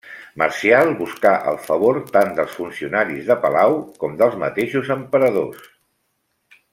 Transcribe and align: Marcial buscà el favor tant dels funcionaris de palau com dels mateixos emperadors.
Marcial 0.41 0.93
buscà 1.01 1.33
el 1.51 1.59
favor 1.65 1.99
tant 2.15 2.33
dels 2.41 2.57
funcionaris 2.61 3.27
de 3.29 3.37
palau 3.45 3.77
com 4.05 4.19
dels 4.23 4.39
mateixos 4.47 4.91
emperadors. 5.01 5.69